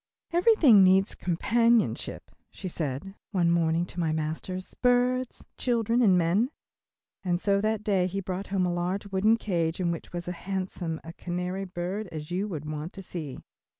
[0.33, 6.49] "Everything needs companionship," she said one morning to my master, "birds, children and men,"
[7.23, 10.33] and so that day he brought home a large wooden cage in which was as
[10.33, 13.37] handsome a canary bird as you would want to see.